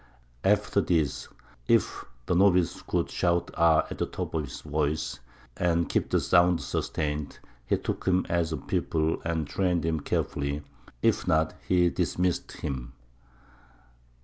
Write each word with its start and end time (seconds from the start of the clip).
After 0.43 0.81
this, 0.81 1.27
if 1.67 2.05
the 2.25 2.33
novice 2.33 2.81
could 2.81 3.11
shout 3.11 3.51
Ah 3.55 3.85
at 3.91 3.99
the 3.99 4.07
top 4.07 4.33
of 4.33 4.45
his 4.45 4.61
voice, 4.61 5.19
and 5.55 5.87
keep 5.87 6.09
the 6.09 6.19
sound 6.19 6.59
sustained, 6.61 7.37
he 7.67 7.77
took 7.77 8.05
him 8.05 8.25
as 8.27 8.51
a 8.51 8.57
pupil 8.57 9.21
and 9.23 9.45
trained 9.45 9.85
him 9.85 9.99
carefully; 9.99 10.63
if 11.03 11.27
not, 11.27 11.53
he 11.67 11.91
dismissed 11.91 12.51
him. 12.53 12.93